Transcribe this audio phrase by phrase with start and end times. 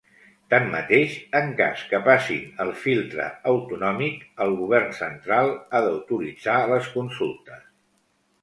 [0.51, 7.65] Tanmateix, en cas que passin el filtre autonòmic el Govern Central ha d'autoritzar les consultes.